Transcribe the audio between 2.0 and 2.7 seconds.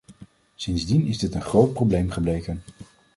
gebleken.